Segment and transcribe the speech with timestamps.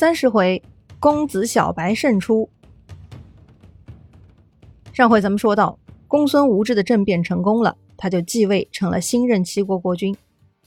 [0.00, 0.62] 三十回，
[0.98, 2.48] 公子小白胜出。
[4.94, 10.16] 上回咱们说到，公孙无知的政变成功了，他就继位成了新任齐国国君。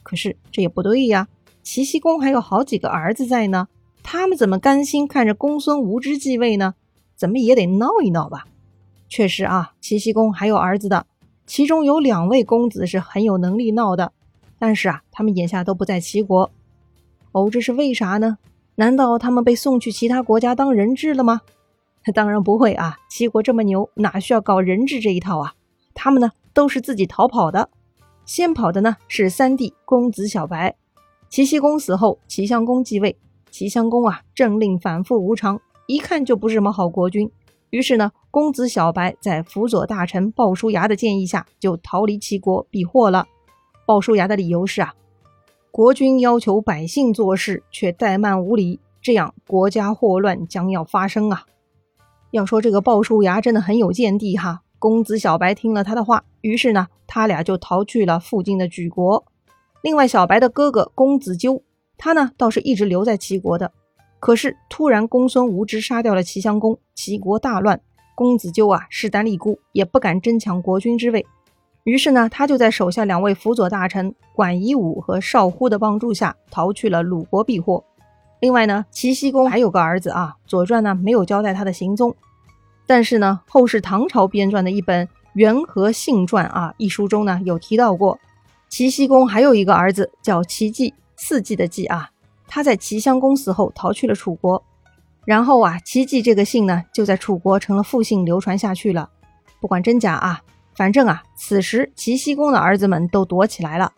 [0.04, 1.28] 可是这也不对呀，
[1.64, 3.68] 齐僖公还有好几个儿子在呢，
[4.04, 6.76] 他们怎么甘心看着公孙无知继位呢？
[7.16, 8.46] 怎么也得闹一闹吧。
[9.10, 11.08] 确实啊，齐僖公还有儿子的，
[11.48, 14.14] 其中有两位公子是很有能力闹的，
[14.60, 16.52] 但是啊，他们眼下都不在齐国。
[17.32, 18.38] 哦，这是为啥呢？
[18.76, 21.42] 难道他们被送去其他国家当人质了吗？
[22.14, 22.98] 当然不会啊！
[23.10, 25.54] 齐国这么牛，哪需要搞人质这一套啊？
[25.94, 27.70] 他们呢，都是自己逃跑的。
[28.26, 30.76] 先跑的呢是三弟公子小白。
[31.30, 33.18] 齐僖公死后，齐襄公继位。
[33.52, 37.32] 齐襄公啊，政令反复无常，一看就不是什么好国君。
[37.70, 43.28] 于是呢，公子小白在辅佐大臣鲍叔牙的建议下，就逃离齐国避祸了。
[43.86, 44.94] 鲍叔牙的理由是啊。
[45.76, 51.48] 国君要求百姓做事，却怠慢无礼，这样国家祸乱将要发生啊！
[52.30, 54.62] 要说这个鲍叔牙真的很有见地哈。
[54.78, 59.26] 公子小白听了他的话，于是呢，他俩就逃去了附近的莒国。
[59.82, 61.64] 另外，小白的哥哥公子纠，
[61.98, 63.72] 他呢倒是一直留在齐国的。
[64.20, 67.82] 可是突然公孙无知杀掉了齐襄公，齐国大乱，
[68.14, 71.26] 公子纠啊势单力孤，也不敢争抢国君之位。
[71.84, 77.84] 于是呢，他就在手下两位辅佐大臣管夷吾和少乎的帮助下逃去了鲁国避祸。
[78.40, 82.16] 另外呢，齐僖公还有个儿子啊，《左传》呢没有交代他的行踪，
[82.88, 88.18] 但是呢，后世唐朝编撰的一本《元和信传》啊一书中呢有提到过，
[88.70, 92.12] 齐僖公还有一个儿子叫齐季，四季的季啊，
[92.48, 94.64] 他在齐襄公死后逃去了楚国，
[95.26, 99.10] 然后啊，齐季这个姓呢就在楚国成了复姓，流传下去了。
[99.60, 100.42] 不管真假啊。
[100.76, 103.92] 反正啊，此时齐僖公的儿子们都躲起来了。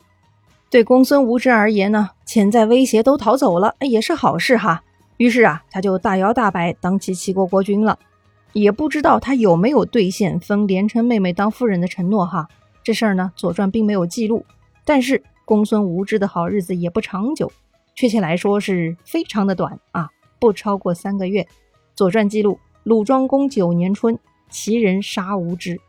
[0.70, 4.84] 对公孙无知而言呢，潜在威胁都逃走了，也是好事哈。
[5.18, 7.98] 于是啊，他就大摇大摆当起齐国国君了。
[8.52, 12.48] 也不知道他有没有兑现封连城妹妹当夫人的承诺哈。
[12.84, 14.46] 这事儿呢，《左传》并没有记录。
[14.84, 17.52] 但是公孙无知的好日子也不长久，
[17.96, 21.42] 确切来说是非常的短啊，不超过三个月。
[21.96, 24.18] 《左传》记录：鲁庄公九年春，
[24.50, 25.80] 齐人杀无知。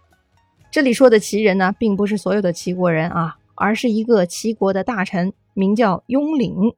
[0.70, 6.74] 这里说的齐人呢，并不是所有的齐国人啊，而是一个齐国的大臣，名叫雍领。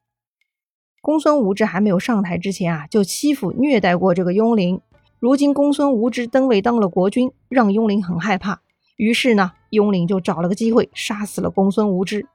[1.00, 4.80] 公孙无知还没有上台之前啊，就欺负虐待过这个雍领。
[5.18, 8.60] 如今公孙无知登位当了国君，让雍领很害怕，
[8.96, 12.26] 于是呢，雍领就找了个机会杀死了公孙无知。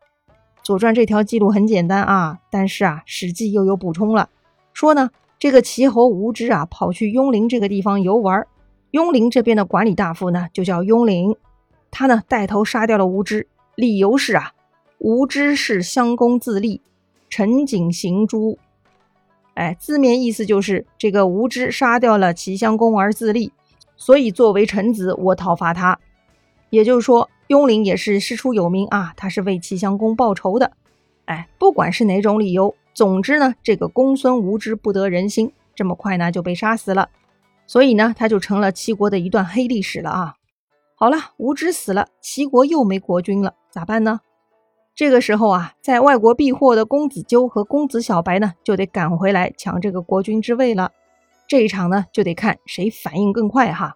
[0.63, 4.29] 左传这条记录很简单啊，但是啊，史记又有补充了，
[4.73, 8.45] 说呢，这个齐侯无知啊，跑去雍陵这个地方游玩，
[8.93, 11.35] 雍陵这边的管理大夫呢，就叫雍陵。
[11.89, 14.53] 他呢带头杀掉了无知，理由是啊，
[14.99, 16.79] 无知是襄公自立，
[17.27, 18.59] 陈景行诛。
[19.55, 23.51] 哎，字面意思就是这个无知杀掉了齐襄公而自立，
[23.97, 25.97] 所以作为臣子，我讨伐他。
[26.69, 30.71] 也就是说，雍陵也是师出有名啊，他是为齐襄公报仇的。
[31.25, 37.09] 哎，不管是哪种理由，总之呢，这个公孙无知不得人心，这么快呢就被杀死了，
[37.65, 40.35] 所以呢，他就成了齐国的一段黑历史了啊。
[40.95, 44.21] 好了，无知死了，齐国又没国君了，咋办呢？
[44.95, 50.91] 这个时候啊，在外国避祸的公子纠和公子小白呢，就得赶回来抢这个国君之位了。
[51.47, 53.95] 这一场呢，就得看谁反应更快哈。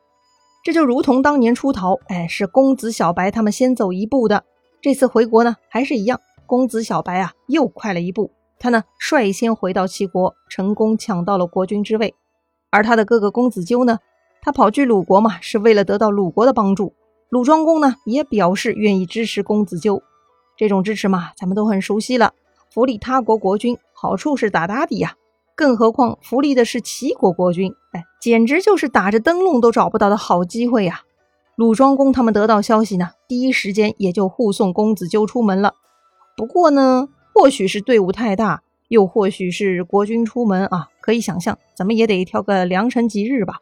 [0.63, 4.43] 这就如同当年出逃，哎，是公子小白他们先走一步的。
[4.81, 12.15] 这次回国呢，还是一样，公子小白啊又快了一步，他呢率先回到齐国，成功抢到了国君之位。
[12.69, 13.99] 而他的哥哥公子纠呢？
[14.41, 16.93] 他跑去鲁国嘛，是为了得到鲁国的帮助。
[17.29, 20.01] 鲁庄公呢，也表示愿意支持公子纠。
[20.55, 22.33] 这种支持嘛，咱们都很熟悉了。
[22.69, 25.15] 扶立他国国君，好处是大大的呀。
[25.55, 31.01] 更何况扶立的是齐国国君，哎，简直就是打着灯笼都找不到的好机会呀。
[31.55, 35.73] 鲁庄公他们得到消息呢，第一时间也就护送公子纠出门了。
[36.35, 43.59] 不过呢，或许是队伍太大，又或许是国君出门啊，可以想象，咱们也得挑个良辰吉日吧。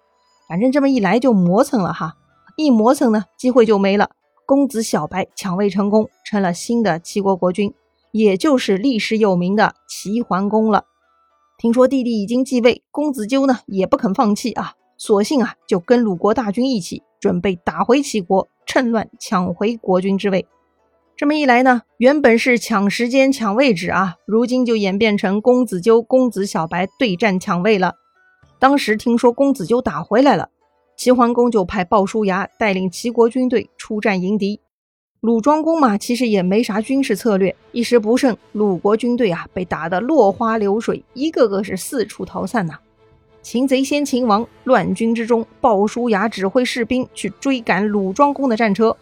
[0.50, 2.16] 反正这么一来就磨蹭了哈，
[2.58, 4.10] 一磨蹭呢，机会就没了。
[4.48, 7.72] 公子小白抢位成功，成了新的齐国国君，
[8.12, 10.86] 也就是历史有名的齐桓公了。
[11.60, 20.48] 听说弟弟已经继位，公子纠呢也不肯放弃啊，索性啊就跟鲁国大军一起准备打回齐国，趁乱抢回国君之位。
[21.18, 27.96] 这么一来呢，原本是抢时间抢位置啊，如今就演变成公子纠、公子小白对战抢位了。
[28.60, 30.50] 当时听说公子纠打回来了，
[30.98, 34.60] 齐桓公就派鲍叔牙带领齐国军队出战迎敌。
[35.22, 42.78] 鲁庄公嘛，其实也没啥军事策略，一时不慎，鲁国军队啊被打得落花流水，一个个是四处逃散呐。
[43.42, 48.96] 擒贼先擒王，乱军之中，鲍叔牙指挥士兵去追赶鲁庄公的战车，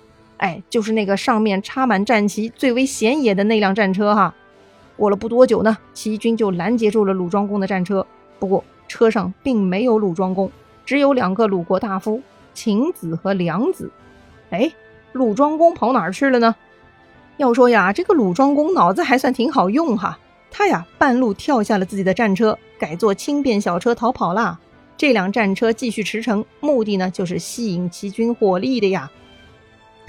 [0.44, 4.36] 哎，就是那个上面插满战旗、最为显眼的那辆战车哈。
[4.98, 8.06] 过了不多久呢，齐军就拦截住了鲁庄公的战车，
[8.40, 10.52] 不过车上并没有鲁庄公，
[10.86, 12.22] 只有两个鲁国大夫
[12.54, 13.90] 秦子和梁子。
[14.50, 14.70] 哎。
[15.14, 16.56] 鲁庄公跑哪儿去了呢？
[17.38, 20.18] 要说呀，这个鲁庄公脑子还算挺好用哈。
[20.50, 24.60] 他呀，半路跳下了自己的战车，改坐轻便小车逃跑啦。
[24.98, 29.12] 这辆战车继续驰骋，目的呢，就是吸引齐军火力的呀。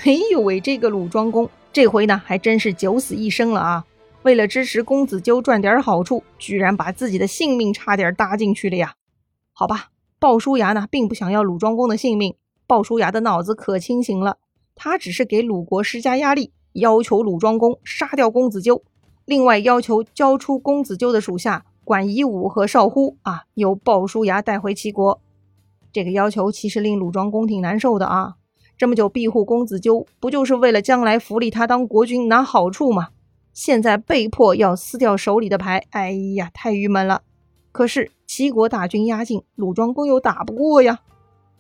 [0.02, 3.85] 哎呦喂，这个鲁庄公这回呢，还真是九死一生了啊！
[4.23, 8.94] 为了支持公子纠赚点好处，居然把自己的性命差点搭进去了呀。
[9.52, 9.88] 好吧，
[10.19, 12.35] 鲍叔牙呢，并不想要鲁庄公的性命。
[12.67, 14.38] 鲍叔牙的脑子可清醒了。
[14.75, 18.82] 他只是给鲁国施加压力，要求鲁庄公杀掉公子纠，
[19.25, 25.20] 另外要求交出公子纠的属下管夷吾和少乎啊，由鲍叔牙带回齐国。
[25.93, 28.35] 这个要求其实令鲁庄公挺难受的啊，
[28.85, 33.09] 这么久庇护公子纠，不就是为了将来扶立他当国君拿好处吗？
[33.55, 37.23] 现在被迫要撕掉手里的牌，哎呀，太郁闷了。
[37.73, 41.01] 可是齐国大军压境，鲁庄公又打不过呀。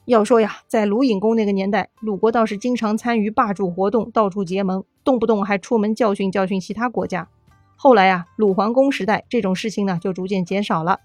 [0.04, 7.26] 要说呀，在鲁隐公那个年代，鲁国倒是经常参与霸主活动，到处结盟，动不动还出门教训教训其他国家。
[7.74, 11.00] 后来啊，鲁桓公时代这种事情呢就逐渐减少了。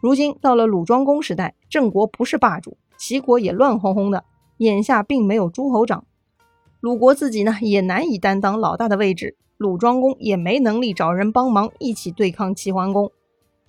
[0.00, 4.24] 如今到了鲁庄公时代，郑国不是霸主，齐国也乱哄哄的，
[4.58, 6.04] 眼下并没有诸侯长，
[6.80, 13.10] 鲁国自己呢也难以担当老大的位置，鲁庄公也没能力找人帮忙一起对抗齐桓公。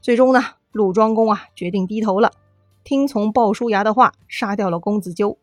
[0.01, 0.41] 最终呢，
[0.71, 2.31] 鲁庄公啊决定低头了。
[2.83, 5.37] 听从鲍叔牙的话，杀掉了公子纠。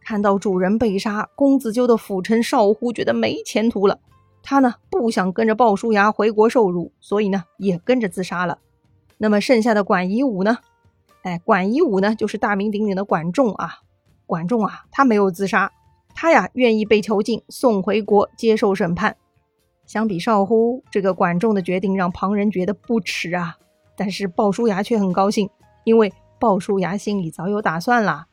[0.00, 3.98] 看到主人被杀，公子纠的辅臣少乎觉得没前途了。
[4.42, 8.58] 他呢不想跟着鲍叔牙回国受辱，所以呢也跟着自杀了。
[9.16, 10.58] 那么剩下的管夷吾呢？
[11.22, 13.80] 哎，管夷吾呢就是大名鼎鼎的管仲啊。
[14.26, 15.72] 管仲啊，他没有自杀，
[16.14, 19.16] 他呀愿意被囚禁，送回国接受审判。
[19.86, 23.56] 相比少乎，这个管仲的决定让旁人觉得不耻啊。
[23.96, 25.48] 但是鲍叔牙却很高兴，
[25.84, 26.12] 因为。
[26.38, 28.26] 鲍叔牙心里早有打算了。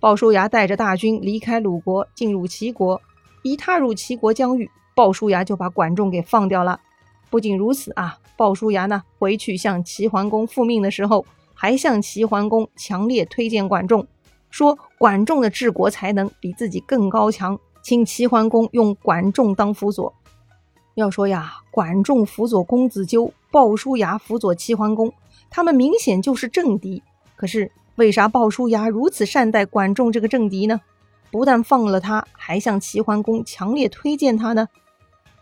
[0.00, 2.98] 鲍叔牙带着大军离开鲁国，进入齐国。
[3.42, 6.80] 一踏入齐国疆域，鲍叔牙就把管仲给放掉了。
[7.28, 14.06] 不仅如此啊，鲍叔牙呢回去向齐桓公复命的时候，还向齐桓公强烈推荐管仲，
[14.52, 20.14] 说管仲的治国才能比自己更高强，请齐桓公用管仲当辅佐。
[20.94, 25.10] 要说呀，管仲辅佐公子纠，鲍叔牙辅佐齐桓公，
[25.48, 27.02] 他们明显就是政敌。
[27.34, 30.78] 可是，为啥鲍叔牙如此善待管仲这个政敌呢？
[31.30, 34.68] 不但放了他，还向齐桓公强烈推荐他呢？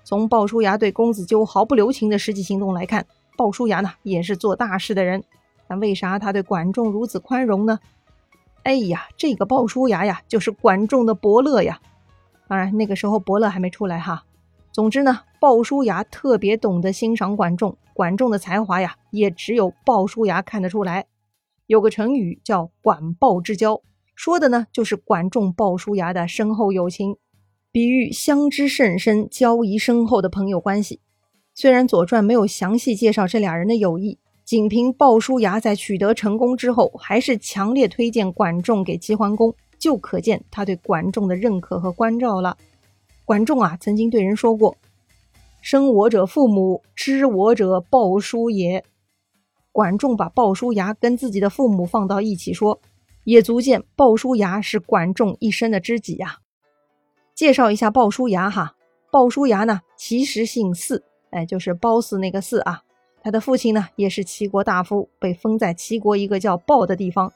[0.05, 3.05] 从鲍叔牙对公子纠毫不留情的实际行动来看，
[3.37, 5.25] 鲍叔牙呢也是做大事的人。
[5.67, 7.81] 但为啥他对管仲如此宽容呢？
[8.63, 11.81] 哎呀，这个鲍叔牙呀，就是管仲的伯乐呀。
[12.47, 14.25] 当然，那个时候伯乐还没出来哈。
[14.73, 21.07] 总之呢，鲍叔牙特别懂得欣赏管仲，管仲的才华呀，也只有鲍叔牙看得出来。
[21.67, 23.81] 有个成语叫“管鲍之交”，
[24.15, 27.17] 说的呢就是管仲鲍叔牙的深厚友情，
[27.73, 31.01] 比喻相知甚深、交谊深厚的朋友关系。
[31.55, 34.19] 虽然《左传》没有详细介绍这俩人的友谊，
[34.51, 42.59] 仅凭鲍叔牙在取得成功之后，还是强烈推荐管仲给齐桓公，就可见他对管仲的认可和关照了。
[43.25, 44.77] 管仲啊，曾经对人说过
[45.63, 48.83] ：“生我者父母，知我者鲍叔也。”
[49.71, 52.81] 管仲把鲍叔牙跟自己的父母放到一起说，
[53.23, 56.39] 也足见鲍叔牙是管仲一生的知己呀。
[57.37, 58.75] 介绍一下鲍叔牙哈，
[59.13, 62.83] 鲍叔牙呢其实姓四，哎，就是褒姒那个四啊。
[63.23, 67.33] 他的父亲呢也是齐国大夫，被封在齐国一个叫鲍的地方，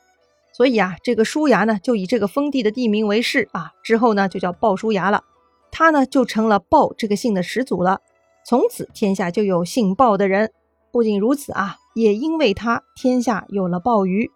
[0.53, 5.25] 所以啊，这个叔牙呢就以这个封地的地名为氏啊，之后呢就叫鲍叔牙了。
[5.71, 8.00] 他呢就成了鲍这个姓的始祖了，
[8.47, 10.53] 从此天下就有姓鲍的人。
[10.93, 11.76] 不仅如此啊。
[11.95, 14.33] 也因为他天下有了鲍鱼，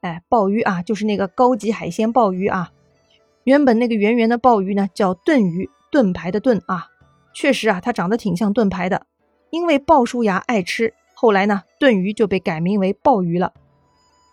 [0.00, 2.70] 哎，鲍鱼啊，就是那个高级海鲜鲍鱼啊。
[3.44, 6.86] 原本那个圆圆的鲍鱼呢，叫盾鱼，盾牌的盾啊。
[7.34, 9.04] 确实啊，它长得挺像盾牌的。
[9.50, 13.52] 因为鲍叔牙爱吃，后来呢，炖鱼就被改名为鲍鱼了。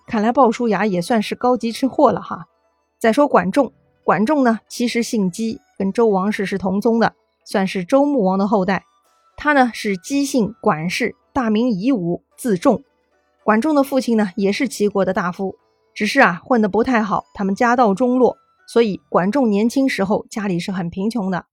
[0.08, 2.46] 看来鲍叔牙也算是高级吃货了哈。
[3.00, 3.72] 再说管仲，
[4.04, 7.14] 管仲呢，其实姓姬，跟周王室是同宗的，
[7.46, 8.84] 算是周穆王的后代。
[9.38, 11.16] 他呢是姬姓管氏。
[11.34, 12.84] 大名夷吾，字仲。
[13.44, 15.56] 管仲的父亲呢，也是齐国的大夫，
[15.96, 21.44] 只是啊，混得不太好，他们家道中落，所以管仲年轻时候家里是很贫穷的。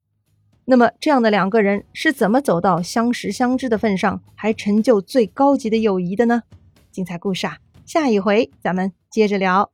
[0.64, 6.42] 那么这样的两个人是怎么走到相识相知的份上，还成就最高级的友谊的呢？
[6.92, 9.70] 精彩故事啊，下一回咱们接着聊。